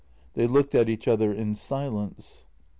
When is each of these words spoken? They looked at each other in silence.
They 0.33 0.47
looked 0.47 0.73
at 0.73 0.89
each 0.89 1.07
other 1.07 1.31
in 1.31 1.53
silence. 1.53 2.47